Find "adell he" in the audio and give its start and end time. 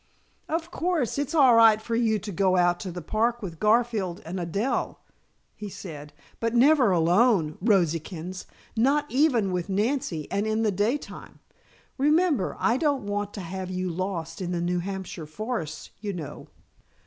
4.39-5.69